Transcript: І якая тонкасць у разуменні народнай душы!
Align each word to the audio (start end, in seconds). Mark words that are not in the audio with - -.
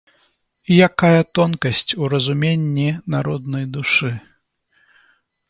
І 0.69 0.77
якая 0.85 1.21
тонкасць 1.39 1.91
у 2.01 2.09
разуменні 2.15 2.89
народнай 3.17 3.65
душы! 3.77 4.11